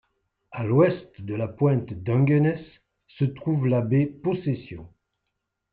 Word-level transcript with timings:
À 0.49 0.63
l'ouest 0.63 1.21
de 1.21 1.35
la 1.35 1.47
pointe 1.47 1.93
Dungeness 1.93 2.65
se 3.19 3.23
trouve 3.23 3.67
la 3.67 3.81
baie 3.81 4.07
Possession. 4.07 4.89